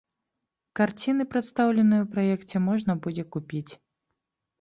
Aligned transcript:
Карціны, 0.77 1.23
прадстаўленыя 1.33 2.01
ў 2.05 2.09
праекце 2.15 2.57
можна 2.69 2.91
будзе 3.05 3.27
купіць. 3.37 3.71